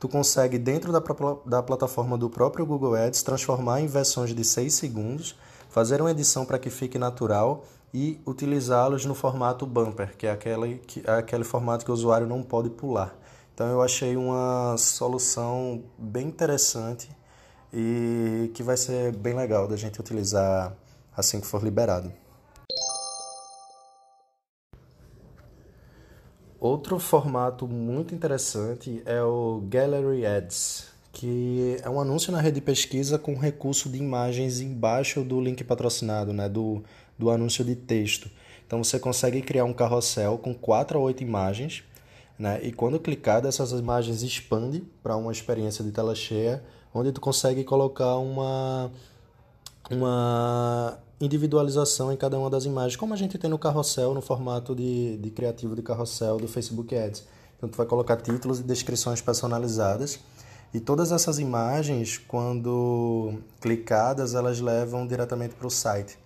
tu 0.00 0.08
consegue 0.08 0.58
dentro 0.58 0.92
da, 0.92 1.02
da 1.46 1.62
plataforma 1.62 2.18
do 2.18 2.28
próprio 2.28 2.66
Google 2.66 2.94
Ads 2.94 3.22
transformar 3.22 3.80
em 3.80 3.86
versões 3.86 4.34
de 4.34 4.44
6 4.44 4.74
segundos, 4.74 5.36
fazer 5.70 6.00
uma 6.00 6.10
edição 6.10 6.44
para 6.44 6.58
que 6.58 6.70
fique 6.70 6.98
natural 6.98 7.64
e 7.94 8.20
utilizá-los 8.26 9.04
no 9.04 9.14
formato 9.14 9.66
bumper, 9.66 10.16
que 10.16 10.26
é 10.26 10.32
aquele, 10.32 10.78
que 10.78 11.02
é 11.06 11.12
aquele 11.12 11.44
formato 11.44 11.84
que 11.84 11.90
o 11.90 11.94
usuário 11.94 12.26
não 12.26 12.42
pode 12.42 12.70
pular. 12.70 13.14
Então 13.54 13.68
eu 13.68 13.82
achei 13.82 14.16
uma 14.16 14.76
solução 14.78 15.82
bem 15.98 16.28
interessante 16.28 17.08
e 17.72 18.50
que 18.54 18.62
vai 18.62 18.76
ser 18.76 19.14
bem 19.14 19.34
legal 19.34 19.68
da 19.68 19.76
gente 19.76 20.00
utilizar 20.00 20.74
assim 21.16 21.40
que 21.40 21.46
for 21.46 21.62
liberado. 21.62 22.12
Outro 26.58 26.98
formato 26.98 27.66
muito 27.66 28.14
interessante 28.14 29.02
é 29.04 29.20
o 29.20 29.62
Gallery 29.68 30.24
Ads, 30.24 30.86
que 31.12 31.76
é 31.82 31.90
um 31.90 32.00
anúncio 32.00 32.30
na 32.30 32.40
rede 32.40 32.56
de 32.56 32.60
pesquisa 32.60 33.18
com 33.18 33.34
recurso 33.34 33.88
de 33.88 33.98
imagens 33.98 34.60
embaixo 34.60 35.24
do 35.24 35.40
link 35.40 35.62
patrocinado, 35.64 36.32
né, 36.32 36.48
do, 36.48 36.82
do 37.18 37.30
anúncio 37.30 37.64
de 37.64 37.74
texto. 37.74 38.30
Então 38.64 38.82
você 38.82 38.98
consegue 38.98 39.42
criar 39.42 39.64
um 39.64 39.72
carrossel 39.72 40.38
com 40.38 40.54
4 40.54 40.98
a 40.98 41.02
8 41.02 41.22
imagens 41.22 41.82
né? 42.42 42.58
E 42.60 42.72
quando 42.72 42.98
clicado, 42.98 43.46
essas 43.46 43.70
imagens 43.70 44.20
expande 44.20 44.80
para 45.00 45.16
uma 45.16 45.30
experiência 45.30 45.84
de 45.84 45.92
tela 45.92 46.12
cheia, 46.12 46.60
onde 46.92 47.12
tu 47.12 47.20
consegue 47.20 47.62
colocar 47.62 48.16
uma, 48.16 48.90
uma 49.88 50.98
individualização 51.20 52.12
em 52.12 52.16
cada 52.16 52.36
uma 52.36 52.50
das 52.50 52.64
imagens, 52.64 52.96
como 52.96 53.14
a 53.14 53.16
gente 53.16 53.38
tem 53.38 53.48
no 53.48 53.60
carrossel, 53.60 54.12
no 54.12 54.20
formato 54.20 54.74
de, 54.74 55.18
de 55.18 55.30
criativo 55.30 55.76
de 55.76 55.82
carrossel 55.82 56.36
do 56.36 56.48
Facebook 56.48 56.92
Ads. 56.96 57.24
Então, 57.56 57.68
tu 57.68 57.76
vai 57.76 57.86
colocar 57.86 58.16
títulos 58.16 58.58
e 58.58 58.64
descrições 58.64 59.20
personalizadas. 59.20 60.18
E 60.74 60.80
todas 60.80 61.12
essas 61.12 61.38
imagens, 61.38 62.18
quando 62.18 63.34
clicadas, 63.60 64.34
elas 64.34 64.58
levam 64.58 65.06
diretamente 65.06 65.54
para 65.54 65.68
o 65.68 65.70
site. 65.70 66.18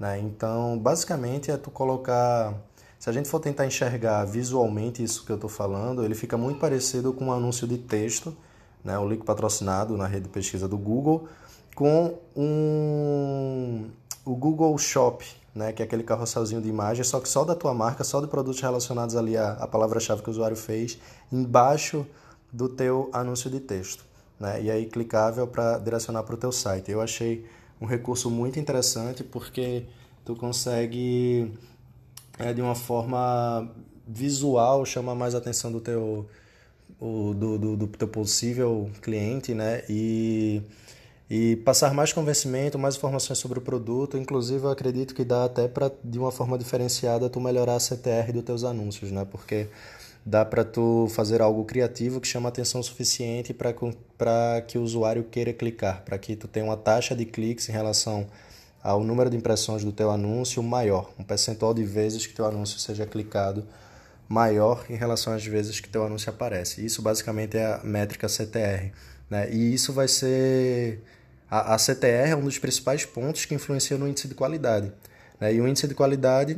Né? 0.00 0.18
Então, 0.18 0.76
basicamente, 0.76 1.48
é 1.48 1.56
tu 1.56 1.70
colocar 1.70 2.60
se 3.00 3.08
a 3.08 3.12
gente 3.14 3.30
for 3.30 3.40
tentar 3.40 3.64
enxergar 3.64 4.26
visualmente 4.26 5.02
isso 5.02 5.24
que 5.24 5.32
eu 5.32 5.36
estou 5.36 5.48
falando, 5.48 6.04
ele 6.04 6.14
fica 6.14 6.36
muito 6.36 6.60
parecido 6.60 7.14
com 7.14 7.24
um 7.24 7.32
anúncio 7.32 7.66
de 7.66 7.78
texto, 7.78 8.36
né, 8.84 8.98
o 8.98 9.08
link 9.08 9.24
patrocinado 9.24 9.96
na 9.96 10.06
rede 10.06 10.24
de 10.24 10.28
pesquisa 10.28 10.68
do 10.68 10.76
Google, 10.76 11.26
com 11.74 12.18
um, 12.36 13.88
o 14.22 14.36
Google 14.36 14.76
Shop, 14.76 15.24
né, 15.54 15.72
que 15.72 15.80
é 15.80 15.86
aquele 15.86 16.02
carrosselzinho 16.02 16.60
de 16.60 16.68
imagens, 16.68 17.08
só 17.08 17.18
que 17.20 17.28
só 17.28 17.42
da 17.42 17.54
tua 17.54 17.72
marca, 17.72 18.04
só 18.04 18.20
de 18.20 18.26
produtos 18.26 18.60
relacionados 18.60 19.16
ali 19.16 19.34
à, 19.34 19.52
à 19.52 19.66
palavra-chave 19.66 20.20
que 20.20 20.28
o 20.28 20.30
usuário 20.32 20.56
fez, 20.56 20.98
embaixo 21.32 22.06
do 22.52 22.68
teu 22.68 23.08
anúncio 23.14 23.48
de 23.48 23.60
texto. 23.60 24.04
Né, 24.38 24.62
e 24.62 24.70
aí 24.70 24.84
clicável 24.84 25.46
para 25.46 25.78
direcionar 25.78 26.22
para 26.22 26.34
o 26.34 26.38
teu 26.38 26.52
site. 26.52 26.90
Eu 26.90 27.00
achei 27.00 27.46
um 27.80 27.86
recurso 27.86 28.30
muito 28.30 28.60
interessante 28.60 29.24
porque 29.24 29.86
tu 30.22 30.36
consegue 30.36 31.50
é, 32.40 32.52
de 32.52 32.60
uma 32.62 32.74
forma 32.74 33.70
visual 34.06 34.84
chama 34.84 35.14
mais 35.14 35.34
atenção 35.34 35.70
do 35.70 35.80
teu 35.80 36.26
o, 37.00 37.32
do, 37.34 37.58
do, 37.58 37.76
do 37.76 37.86
teu 37.86 38.08
possível 38.08 38.90
cliente, 39.00 39.54
né? 39.54 39.82
E, 39.88 40.62
e 41.30 41.56
passar 41.56 41.94
mais 41.94 42.12
convencimento, 42.12 42.78
mais 42.78 42.96
informações 42.96 43.38
sobre 43.38 43.58
o 43.58 43.62
produto. 43.62 44.18
Inclusive, 44.18 44.64
eu 44.64 44.70
acredito 44.70 45.14
que 45.14 45.24
dá 45.24 45.44
até 45.44 45.66
para, 45.66 45.90
de 46.04 46.18
uma 46.18 46.30
forma 46.30 46.58
diferenciada, 46.58 47.30
tu 47.30 47.40
melhorar 47.40 47.76
a 47.76 47.80
CTR 47.80 48.32
dos 48.32 48.42
teus 48.42 48.64
anúncios, 48.64 49.10
né? 49.10 49.24
Porque 49.24 49.68
dá 50.26 50.44
para 50.44 50.64
tu 50.64 51.08
fazer 51.10 51.40
algo 51.40 51.64
criativo 51.64 52.20
que 52.20 52.28
chama 52.28 52.48
atenção 52.50 52.82
suficiente 52.82 53.54
para 53.54 54.60
que 54.62 54.76
o 54.76 54.82
usuário 54.82 55.24
queira 55.24 55.52
clicar, 55.52 56.02
para 56.04 56.18
que 56.18 56.36
tu 56.36 56.46
tenha 56.46 56.66
uma 56.66 56.76
taxa 56.76 57.16
de 57.16 57.24
cliques 57.24 57.68
em 57.68 57.72
relação 57.72 58.26
ao 58.82 59.04
número 59.04 59.28
de 59.28 59.36
impressões 59.36 59.84
do 59.84 59.92
teu 59.92 60.10
anúncio 60.10 60.62
maior, 60.62 61.12
um 61.18 61.24
percentual 61.24 61.74
de 61.74 61.84
vezes 61.84 62.26
que 62.26 62.34
teu 62.34 62.46
anúncio 62.46 62.78
seja 62.78 63.06
clicado 63.06 63.64
maior 64.28 64.84
em 64.88 64.94
relação 64.94 65.32
às 65.32 65.44
vezes 65.44 65.80
que 65.80 65.88
teu 65.88 66.04
anúncio 66.04 66.30
aparece. 66.30 66.84
Isso 66.84 67.02
basicamente 67.02 67.56
é 67.56 67.66
a 67.66 67.80
métrica 67.82 68.28
CTR, 68.28 68.92
né? 69.28 69.50
E 69.50 69.74
isso 69.74 69.92
vai 69.92 70.08
ser 70.08 71.02
a, 71.50 71.74
a 71.74 71.78
CTR 71.78 72.30
é 72.30 72.36
um 72.36 72.44
dos 72.44 72.58
principais 72.58 73.04
pontos 73.04 73.44
que 73.44 73.54
influencia 73.54 73.98
no 73.98 74.06
índice 74.06 74.28
de 74.28 74.34
qualidade, 74.34 74.92
né? 75.40 75.52
E 75.52 75.60
o 75.60 75.66
índice 75.66 75.88
de 75.88 75.94
qualidade 75.94 76.56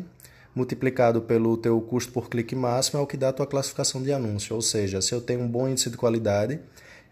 multiplicado 0.54 1.22
pelo 1.22 1.56
teu 1.56 1.80
custo 1.80 2.12
por 2.12 2.28
clique 2.28 2.54
máximo 2.54 3.00
é 3.00 3.02
o 3.02 3.06
que 3.06 3.16
dá 3.16 3.30
a 3.30 3.32
tua 3.32 3.46
classificação 3.46 4.02
de 4.02 4.12
anúncio, 4.12 4.54
ou 4.54 4.60
seja, 4.60 5.00
se 5.00 5.14
eu 5.14 5.20
tenho 5.20 5.40
um 5.40 5.48
bom 5.48 5.66
índice 5.66 5.88
de 5.88 5.96
qualidade, 5.96 6.60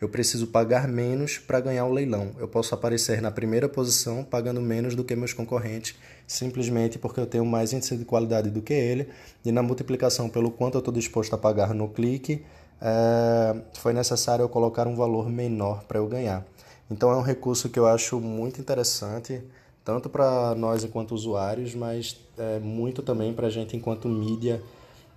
eu 0.01 0.09
preciso 0.09 0.47
pagar 0.47 0.89
menos 0.89 1.39
para 1.39 1.61
ganhar 1.61 1.85
o 1.85 1.93
leilão. 1.93 2.31
Eu 2.39 2.49
posso 2.49 2.75
aparecer 2.75 3.21
na 3.21 3.31
primeira 3.31 3.69
posição 3.69 4.25
pagando 4.25 4.61
menos 4.61 4.95
do 4.95 5.05
que 5.05 5.15
meus 5.15 5.35
concorrentes, 5.35 5.95
simplesmente 6.27 6.99
porque 6.99 7.21
eu 7.21 7.27
tenho 7.27 7.45
mais 7.45 7.73
índice 7.73 7.97
de 7.97 8.05
qualidade 8.05 8.51
do 8.51 8.63
que 8.63 8.73
ele, 8.73 9.09
e 9.45 9.53
na 9.53 9.63
multiplicação 9.63 10.29
pelo 10.29 10.51
quanto 10.51 10.77
eu 10.77 10.79
estou 10.79 10.95
disposto 10.95 11.35
a 11.35 11.39
pagar 11.39 11.75
no 11.75 11.89
clique, 11.89 12.43
é, 12.81 13.61
foi 13.75 13.93
necessário 13.93 14.43
eu 14.43 14.49
colocar 14.49 14.87
um 14.87 14.97
valor 14.97 15.29
menor 15.29 15.85
para 15.85 15.99
eu 15.99 16.07
ganhar. 16.07 16.47
Então 16.91 17.11
é 17.11 17.17
um 17.17 17.23
recurso 17.23 17.69
que 17.69 17.79
eu 17.79 17.87
acho 17.87 18.19
muito 18.21 18.61
interessante, 18.61 19.43
tanto 19.85 20.09
para 20.09 20.55
nós 20.55 20.83
enquanto 20.83 21.15
usuários, 21.15 21.75
mas 21.75 22.19
é, 22.39 22.59
muito 22.59 23.03
também 23.03 23.35
para 23.35 23.49
a 23.49 23.51
gente 23.51 23.77
enquanto 23.77 24.09
mídia 24.09 24.63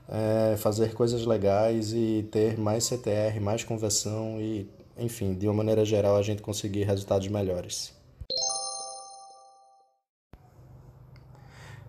é, 0.08 0.56
fazer 0.58 0.94
coisas 0.94 1.26
legais 1.26 1.94
e 1.94 2.28
ter 2.32 2.58
mais 2.58 2.86
CTR, 2.86 3.40
mais 3.42 3.64
conversão 3.64 4.40
e, 4.40 4.70
enfim, 4.98 5.34
de 5.34 5.48
uma 5.48 5.54
maneira 5.54 5.86
geral, 5.86 6.18
a 6.18 6.22
gente 6.22 6.42
conseguir 6.42 6.84
resultados 6.84 7.28
melhores. 7.28 7.94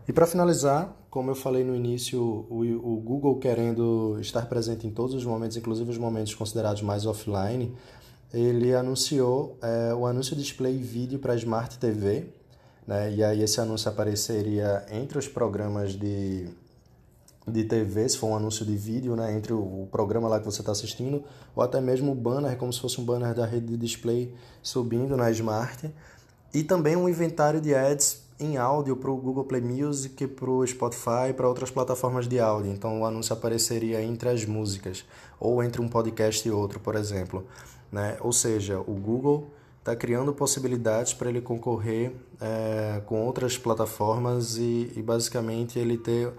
E 0.07 0.13
para 0.13 0.27
finalizar, 0.27 0.95
como 1.11 1.31
eu 1.31 1.35
falei 1.35 1.65
no 1.65 1.75
início, 1.75 2.21
o, 2.21 2.61
o, 2.61 3.01
Google 3.01 3.39
querendo 3.39 4.19
estar 4.21 4.47
presente 4.47 4.87
em 4.87 4.91
todos 4.91 5.15
os 5.15 5.25
momentos, 5.25 5.57
inclusive 5.57 5.91
os 5.91 5.99
momentos 5.99 6.35
considerados 6.35 6.83
mais 6.83 7.07
offline, 7.07 7.75
ele 8.33 8.75
anunciou 8.75 9.57
é, 9.63 9.95
o 9.95 10.07
anúncio 10.07 10.37
display 10.37 10.77
vídeo 10.77 11.19
para 11.19 11.35
Smart 11.37 11.79
TV, 11.79 12.27
né? 12.87 13.15
e 13.15 13.25
aí 13.25 13.43
esse 13.43 13.61
anúncio 13.61 13.89
apareceria 13.89 14.85
entre 14.91 15.17
os 15.17 15.27
programas 15.27 15.93
de 15.93 16.49
de 17.47 17.65
TV, 17.65 18.09
se 18.09 18.17
for 18.17 18.29
um 18.29 18.37
anúncio 18.37 18.65
de 18.65 18.75
vídeo, 18.75 19.15
né, 19.15 19.33
entre 19.37 19.53
o, 19.53 19.87
programa 19.91 20.29
lá 20.29 20.39
que 20.39 20.47
você 20.47 20.63
está 20.63 20.73
assistindo, 20.73 21.23
ou 21.55 21.63
até 21.63 21.81
mesmo 21.81 22.13
o 22.13 22.15
banner, 22.15 22.57
como 22.57 22.73
se 22.73 22.81
fosse 22.81 23.01
um 23.01 23.05
banner 23.05 23.35
da 23.35 23.45
rede 23.45 23.67
de 23.67 23.77
display 23.77 24.35
subindo 24.63 25.17
na 25.17 25.31
Smart. 25.31 25.93
E 26.53 26.63
também 26.63 26.97
um 26.97 27.09
inventário 27.09 27.61
de 27.61 27.75
ads 27.75 28.23
em 28.39 28.57
áudio 28.57 28.97
para 28.97 29.11
o 29.11 29.17
Google 29.17 29.45
Play 29.45 29.61
Music, 29.61 30.27
para 30.27 30.51
o 30.51 30.67
Spotify 30.67 31.33
para 31.37 31.49
outras 31.49 31.71
plataformas 31.71 32.27
de 32.27 32.41
áudio. 32.41 32.73
Então 32.73 33.01
o 33.01 33.05
anúncio 33.05 33.33
apareceria 33.33 34.03
entre 34.03 34.29
as 34.29 34.45
músicas, 34.45 35.05
ou 35.39 35.63
entre 35.63 35.81
um 35.81 35.89
podcast 35.89 36.47
e 36.47 36.51
outro, 36.51 36.81
por 36.81 36.95
exemplo. 36.97 37.45
Né? 37.93 38.17
Ou 38.21 38.33
seja, 38.33 38.79
o 38.81 38.95
Google 38.95 39.51
está 39.79 39.95
criando 39.95 40.33
possibilidades 40.33 41.13
para 41.13 41.29
ele 41.29 41.41
concorrer 41.41 42.13
é, 42.41 43.03
com 43.05 43.23
outras 43.25 43.59
plataformas 43.59 44.57
e, 44.57 44.93
e 44.97 45.03
basicamente 45.03 45.79
ele 45.79 45.99
ter 45.99 46.33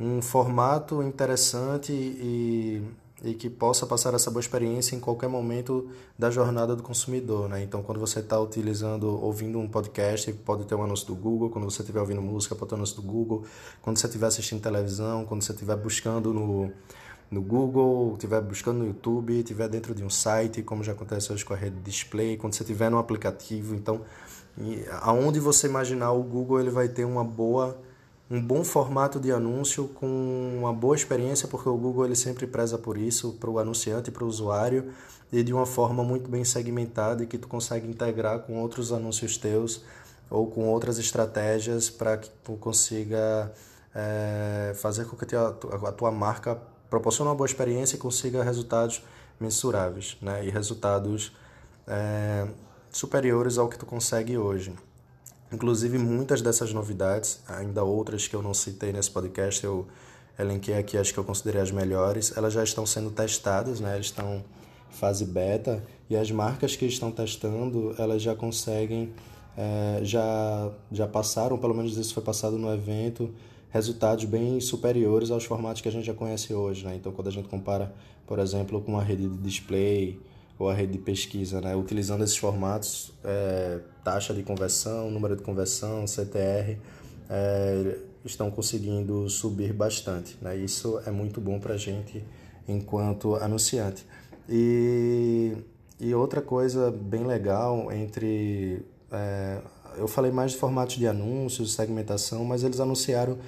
um 0.00 0.22
formato 0.22 1.02
interessante 1.02 1.92
e, 1.92 2.82
e 3.22 3.34
que 3.34 3.50
possa 3.50 3.86
passar 3.86 4.14
essa 4.14 4.30
boa 4.30 4.40
experiência 4.40 4.96
em 4.96 5.00
qualquer 5.00 5.28
momento 5.28 5.90
da 6.18 6.30
jornada 6.30 6.74
do 6.74 6.82
consumidor. 6.82 7.50
Né? 7.50 7.62
Então, 7.62 7.82
quando 7.82 8.00
você 8.00 8.20
está 8.20 8.40
utilizando, 8.40 9.22
ouvindo 9.22 9.58
um 9.58 9.68
podcast, 9.68 10.32
pode 10.32 10.64
ter 10.64 10.74
um 10.74 10.82
anúncio 10.82 11.06
do 11.06 11.14
Google. 11.14 11.50
Quando 11.50 11.70
você 11.70 11.82
estiver 11.82 12.00
ouvindo 12.00 12.22
música, 12.22 12.54
pode 12.54 12.70
ter 12.70 12.76
um 12.76 12.78
anúncio 12.78 12.96
do 12.96 13.02
Google. 13.02 13.44
Quando 13.82 13.98
você 13.98 14.06
estiver 14.06 14.26
assistindo 14.26 14.62
televisão, 14.62 15.26
quando 15.26 15.42
você 15.42 15.52
estiver 15.52 15.76
buscando 15.76 16.32
no, 16.32 16.72
no 17.30 17.42
Google, 17.42 18.14
estiver 18.14 18.40
buscando 18.40 18.78
no 18.78 18.86
YouTube, 18.86 19.38
estiver 19.38 19.68
dentro 19.68 19.94
de 19.94 20.02
um 20.02 20.08
site, 20.08 20.62
como 20.62 20.82
já 20.82 20.92
acontece 20.92 21.30
hoje 21.30 21.44
com 21.44 21.52
a 21.52 21.56
rede 21.56 21.76
display, 21.80 22.38
quando 22.38 22.54
você 22.54 22.62
estiver 22.62 22.90
no 22.90 22.96
aplicativo. 22.96 23.74
Então, 23.74 24.00
aonde 25.02 25.38
você 25.38 25.66
imaginar 25.66 26.12
o 26.12 26.22
Google, 26.22 26.58
ele 26.58 26.70
vai 26.70 26.88
ter 26.88 27.04
uma 27.04 27.22
boa 27.22 27.78
um 28.30 28.40
bom 28.40 28.62
formato 28.62 29.18
de 29.18 29.32
anúncio 29.32 29.88
com 29.88 30.06
uma 30.58 30.72
boa 30.72 30.94
experiência, 30.94 31.48
porque 31.48 31.68
o 31.68 31.76
Google 31.76 32.04
ele 32.04 32.14
sempre 32.14 32.46
preza 32.46 32.78
por 32.78 32.96
isso, 32.96 33.32
para 33.40 33.50
o 33.50 33.58
anunciante 33.58 34.08
e 34.08 34.12
para 34.12 34.24
o 34.24 34.28
usuário, 34.28 34.92
e 35.32 35.42
de 35.42 35.52
uma 35.52 35.66
forma 35.66 36.04
muito 36.04 36.30
bem 36.30 36.44
segmentada 36.44 37.24
e 37.24 37.26
que 37.26 37.36
tu 37.36 37.48
consegue 37.48 37.88
integrar 37.88 38.40
com 38.40 38.60
outros 38.60 38.92
anúncios 38.92 39.36
teus 39.36 39.82
ou 40.28 40.46
com 40.48 40.68
outras 40.68 40.98
estratégias 40.98 41.90
para 41.90 42.16
que 42.18 42.30
tu 42.44 42.52
consiga 42.52 43.52
é, 43.92 44.72
fazer 44.76 45.06
com 45.06 45.16
que 45.16 45.34
a 45.34 45.50
tua, 45.50 45.88
a 45.88 45.92
tua 45.92 46.12
marca 46.12 46.56
proporcione 46.88 47.30
uma 47.30 47.34
boa 47.34 47.46
experiência 47.46 47.96
e 47.96 47.98
consiga 47.98 48.44
resultados 48.44 49.02
mensuráveis, 49.40 50.16
né? 50.22 50.44
E 50.44 50.50
resultados 50.50 51.32
é, 51.86 52.46
superiores 52.90 53.58
ao 53.58 53.68
que 53.68 53.78
tu 53.78 53.86
consegue 53.86 54.38
hoje. 54.38 54.72
Inclusive, 55.52 55.98
muitas 55.98 56.40
dessas 56.40 56.72
novidades, 56.72 57.40
ainda 57.48 57.82
outras 57.82 58.28
que 58.28 58.36
eu 58.36 58.42
não 58.42 58.54
citei 58.54 58.92
nesse 58.92 59.10
podcast, 59.10 59.64
eu 59.64 59.86
elenquei 60.38 60.74
aqui 60.74 60.96
as 60.96 61.10
que 61.10 61.18
eu 61.18 61.24
considerei 61.24 61.60
as 61.60 61.70
melhores, 61.70 62.36
elas 62.36 62.52
já 62.52 62.62
estão 62.62 62.86
sendo 62.86 63.10
testadas, 63.10 63.80
né? 63.80 63.94
Elas 63.94 64.06
estão 64.06 64.44
fase 64.90 65.24
beta 65.24 65.82
e 66.08 66.16
as 66.16 66.30
marcas 66.30 66.76
que 66.76 66.86
estão 66.86 67.10
testando, 67.10 67.94
elas 67.98 68.22
já 68.22 68.34
conseguem, 68.34 69.12
é, 69.56 70.00
já, 70.02 70.70
já 70.90 71.06
passaram, 71.06 71.58
pelo 71.58 71.74
menos 71.74 71.96
isso 71.96 72.14
foi 72.14 72.22
passado 72.22 72.56
no 72.58 72.72
evento, 72.72 73.32
resultados 73.70 74.24
bem 74.24 74.60
superiores 74.60 75.30
aos 75.30 75.44
formatos 75.44 75.80
que 75.82 75.88
a 75.88 75.92
gente 75.92 76.04
já 76.04 76.14
conhece 76.14 76.52
hoje, 76.52 76.84
né? 76.84 76.96
Então, 76.96 77.12
quando 77.12 77.28
a 77.28 77.32
gente 77.32 77.48
compara, 77.48 77.92
por 78.26 78.38
exemplo, 78.38 78.80
com 78.80 78.92
uma 78.92 79.02
rede 79.02 79.28
de 79.28 79.36
display 79.38 80.20
ou 80.60 80.68
a 80.68 80.74
rede 80.74 80.92
de 80.92 80.98
pesquisa, 80.98 81.58
né? 81.58 81.74
Utilizando 81.74 82.22
esses 82.22 82.36
formatos, 82.36 83.14
é, 83.24 83.80
taxa 84.04 84.34
de 84.34 84.42
conversão, 84.42 85.10
número 85.10 85.34
de 85.34 85.42
conversão, 85.42 86.06
CTR, 86.06 86.76
é, 87.30 87.96
estão 88.26 88.50
conseguindo 88.50 89.26
subir 89.30 89.72
bastante, 89.72 90.36
né? 90.42 90.54
Isso 90.54 91.00
é 91.06 91.10
muito 91.10 91.40
bom 91.40 91.58
para 91.58 91.74
a 91.74 91.76
gente 91.78 92.22
enquanto 92.68 93.36
anunciante. 93.36 94.06
E, 94.46 95.56
e 95.98 96.14
outra 96.14 96.42
coisa 96.42 96.90
bem 96.90 97.26
legal 97.26 97.90
entre 97.90 98.84
é, 99.10 99.62
eu 99.96 100.06
falei 100.06 100.30
mais 100.30 100.52
de 100.52 100.58
formatos 100.58 100.96
de 100.96 101.06
anúncios, 101.06 101.72
segmentação, 101.72 102.44
mas 102.44 102.64
eles 102.64 102.80
anunciaram 102.80 103.38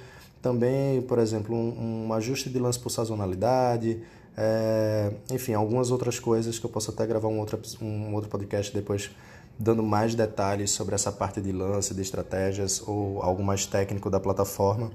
também, 0.41 0.99
por 1.03 1.19
exemplo, 1.19 1.55
um, 1.55 2.07
um 2.07 2.13
ajuste 2.13 2.49
de 2.49 2.57
lance 2.57 2.79
por 2.79 2.89
sazonalidade, 2.89 4.01
é, 4.37 5.11
enfim, 5.31 5.53
algumas 5.53 5.91
outras 5.91 6.19
coisas 6.19 6.57
que 6.57 6.65
eu 6.65 6.69
posso 6.69 6.91
até 6.91 7.05
gravar 7.05 7.27
um 7.27 7.39
outro, 7.39 7.59
um 7.81 8.13
outro 8.13 8.29
podcast 8.29 8.73
depois 8.73 9.11
dando 9.57 9.83
mais 9.83 10.15
detalhes 10.15 10.71
sobre 10.71 10.95
essa 10.95 11.11
parte 11.11 11.39
de 11.39 11.51
lance, 11.51 11.93
de 11.93 12.01
estratégias 12.01 12.81
ou 12.87 13.21
algo 13.21 13.43
mais 13.43 13.65
técnico 13.65 14.09
da 14.09 14.19
plataforma. 14.19 14.91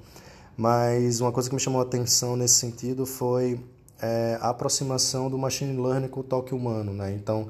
Mas 0.56 1.20
uma 1.20 1.30
coisa 1.30 1.48
que 1.48 1.54
me 1.54 1.60
chamou 1.60 1.80
a 1.80 1.84
atenção 1.84 2.36
nesse 2.36 2.54
sentido 2.54 3.06
foi 3.06 3.60
é, 4.02 4.36
a 4.40 4.50
aproximação 4.50 5.30
do 5.30 5.38
machine 5.38 5.80
learning 5.80 6.08
com 6.08 6.20
o 6.20 6.24
toque 6.24 6.52
humano. 6.52 6.92
Né? 6.92 7.14
Então, 7.14 7.48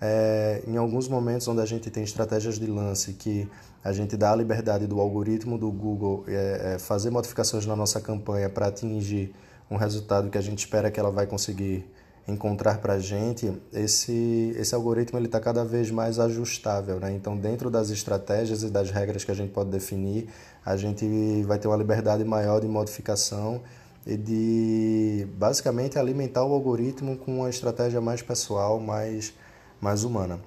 é, 0.00 0.62
em 0.66 0.76
alguns 0.76 1.08
momentos 1.08 1.48
onde 1.48 1.62
a 1.62 1.66
gente 1.66 1.90
tem 1.90 2.02
estratégias 2.02 2.58
de 2.58 2.66
lance 2.66 3.14
que 3.14 3.48
a 3.82 3.92
gente 3.92 4.16
dá 4.16 4.32
a 4.32 4.36
liberdade 4.36 4.86
do 4.86 5.00
algoritmo 5.00 5.56
do 5.56 5.70
Google 5.70 6.24
é, 6.28 6.74
é, 6.74 6.78
fazer 6.78 7.10
modificações 7.10 7.64
na 7.64 7.74
nossa 7.74 8.00
campanha 8.00 8.50
para 8.50 8.66
atingir 8.66 9.34
um 9.70 9.76
resultado 9.76 10.30
que 10.30 10.38
a 10.38 10.40
gente 10.40 10.58
espera 10.58 10.90
que 10.90 10.98
ela 10.98 11.10
vai 11.10 11.26
conseguir 11.26 11.86
encontrar 12.26 12.78
para 12.78 12.94
a 12.94 12.98
gente, 12.98 13.52
esse, 13.72 14.54
esse 14.56 14.74
algoritmo 14.74 15.18
ele 15.18 15.26
está 15.26 15.40
cada 15.40 15.64
vez 15.64 15.90
mais 15.90 16.18
ajustável. 16.18 17.00
Né? 17.00 17.12
Então, 17.12 17.36
dentro 17.36 17.70
das 17.70 17.90
estratégias 17.90 18.62
e 18.62 18.70
das 18.70 18.90
regras 18.90 19.24
que 19.24 19.30
a 19.30 19.34
gente 19.34 19.52
pode 19.52 19.70
definir, 19.70 20.28
a 20.64 20.76
gente 20.76 21.42
vai 21.44 21.58
ter 21.58 21.68
uma 21.68 21.76
liberdade 21.76 22.24
maior 22.24 22.60
de 22.60 22.68
modificação 22.68 23.62
e 24.06 24.16
de 24.16 25.26
basicamente 25.34 25.98
alimentar 25.98 26.44
o 26.44 26.52
algoritmo 26.52 27.16
com 27.16 27.38
uma 27.38 27.50
estratégia 27.50 28.00
mais 28.00 28.22
pessoal, 28.22 28.80
mais 28.80 29.32
mais 29.80 30.04
humana. 30.04 30.38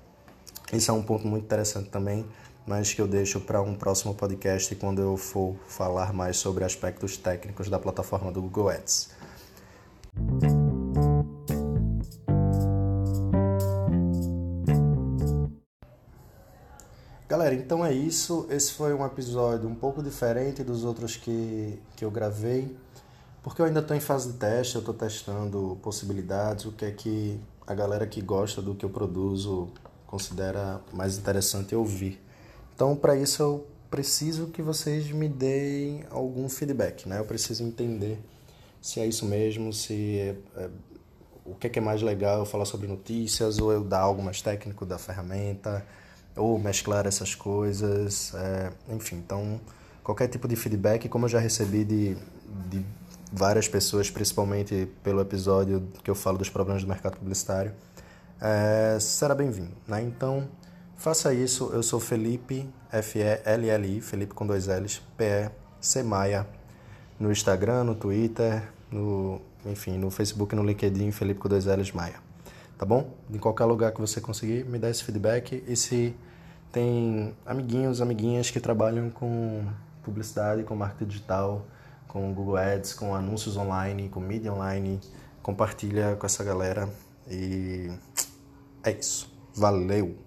Isso 0.72 0.92
é 0.92 0.94
um 0.94 1.02
ponto 1.02 1.28
muito 1.28 1.44
interessante 1.44 1.90
também, 1.90 2.26
mas 2.66 2.94
que 2.94 3.02
eu 3.02 3.08
deixo 3.08 3.40
para 3.40 3.62
um 3.62 3.76
próximo 3.76 4.14
podcast 4.14 4.76
quando 4.76 5.02
eu 5.02 5.18
for 5.18 5.56
falar 5.68 6.14
mais 6.14 6.38
sobre 6.38 6.64
aspectos 6.64 7.18
técnicos 7.18 7.70
da 7.70 7.80
plataforma 7.80 8.32
do 8.32 8.42
Google 8.42 8.70
Ads. 8.70 9.10
Galera, 17.34 17.56
então 17.56 17.84
é 17.84 17.92
isso. 17.92 18.46
Esse 18.50 18.74
foi 18.74 18.94
um 18.94 19.04
episódio 19.04 19.68
um 19.68 19.74
pouco 19.74 20.04
diferente 20.04 20.64
dos 20.64 20.84
outros 20.84 21.18
que, 21.18 21.80
que 21.96 22.06
eu 22.06 22.12
gravei, 22.12 22.78
porque 23.42 23.60
eu 23.60 23.66
ainda 23.66 23.80
estou 23.80 23.98
em 23.98 24.00
fase 24.00 24.34
de 24.34 24.38
teste, 24.38 24.76
eu 24.76 24.82
estou 24.82 24.94
testando 24.94 25.78
possibilidades, 25.82 26.66
o 26.66 26.72
que 26.72 26.86
é 26.86 26.92
que 26.92 27.40
a 27.66 27.74
galera 27.74 28.06
que 28.06 28.22
gosta 28.22 28.62
do 28.62 28.76
que 28.76 28.86
eu 28.86 28.90
produzo 28.92 29.68
considera 30.06 30.80
mais 30.94 31.18
interessante 31.18 31.74
ouvir. 31.74 32.24
Então, 32.76 32.96
para 32.96 33.16
isso, 33.16 33.42
eu 33.42 33.68
preciso 33.90 34.48
que 34.48 34.62
vocês 34.62 35.12
me 35.12 35.28
deem 35.28 36.06
algum 36.12 36.48
feedback, 36.48 37.10
né? 37.10 37.18
Eu 37.20 37.26
preciso 37.26 37.64
entender 37.64 38.20
se 38.84 39.00
é 39.00 39.06
isso 39.06 39.26
mesmo, 39.26 39.72
se 39.72 40.20
é, 40.20 40.36
é, 40.58 40.70
o 41.46 41.56
que 41.56 41.68
é, 41.68 41.70
que 41.70 41.80
é 41.80 41.82
mais 41.82 42.02
legal 42.02 42.46
falar 42.46 42.66
sobre 42.66 42.86
notícias 42.86 43.58
ou 43.58 43.72
eu 43.72 43.82
dar 43.82 44.02
algo 44.02 44.22
mais 44.22 44.42
técnico 44.42 44.86
da 44.86 44.98
ferramenta 44.98 45.86
ou 46.36 46.60
mesclar 46.60 47.08
essas 47.08 47.34
coisas, 47.34 48.34
é, 48.36 48.74
enfim. 48.94 49.16
Então, 49.16 49.62
qualquer 50.04 50.28
tipo 50.28 50.50
de 50.50 50.58
feedback, 50.58 51.08
como 51.08 51.26
eu 51.26 51.30
já 51.30 51.40
recebi 51.40 51.86
de, 51.86 52.18
de 52.70 52.86
várias 53.32 53.70
pessoas, 53.70 54.10
principalmente 54.10 54.90
pelo 55.02 55.22
episódio 55.22 55.88
que 56.04 56.12
eu 56.12 56.16
falo 56.16 56.38
dos 56.38 56.50
problemas 56.50 56.84
do 56.84 56.90
mercado 56.90 57.16
publicitário, 57.16 57.74
é, 58.42 58.98
será 59.00 59.34
bem-vindo. 59.34 59.72
Né? 59.88 60.02
Então, 60.02 60.50
faça 60.98 61.34
isso. 61.34 61.72
Eu 61.72 61.84
sou 61.84 62.02
Felipe, 62.02 62.70
F-E-L-L-I, 62.92 64.02
Felipe 64.02 64.34
com 64.34 64.46
dois 64.46 64.68
L's, 64.68 65.02
P-E-C 65.16 66.04
Maia, 66.04 66.46
no 67.20 67.32
Instagram, 67.32 67.84
no 67.84 67.96
Twitter, 67.96 68.64
no, 68.92 69.42
enfim, 69.66 69.98
no 69.98 70.10
Facebook, 70.10 70.56
no 70.56 70.64
LinkedIn, 70.64 71.12
Felipe 71.12 71.40
com 71.40 71.50
dois 71.50 71.66
L's 71.66 71.92
Maia. 71.92 72.16
Tá 72.78 72.86
bom? 72.86 73.14
Em 73.32 73.38
qualquer 73.38 73.66
lugar 73.66 73.92
que 73.92 74.02
você 74.02 74.20
conseguir, 74.20 74.66
me 74.66 74.78
dá 74.78 74.90
esse 74.90 75.04
feedback. 75.04 75.64
E 75.68 75.76
se 75.76 76.16
tem 76.72 77.34
amiguinhos, 77.46 78.02
amiguinhas 78.02 78.50
que 78.50 78.60
trabalham 78.60 79.10
com 79.10 79.66
publicidade, 80.04 80.64
com 80.64 80.76
marketing 80.76 81.06
digital, 81.06 81.66
com 82.08 82.34
Google 82.34 82.58
Ads, 82.58 82.94
com 82.94 83.16
anúncios 83.16 83.58
online, 83.58 84.10
com 84.10 84.20
mídia 84.20 84.52
online. 84.52 85.00
Compartilha 85.42 86.16
com 86.16 86.26
essa 86.26 86.44
galera 86.44 86.90
e 87.30 87.92
é 88.84 88.92
isso. 88.92 89.32
Valeu! 89.56 90.23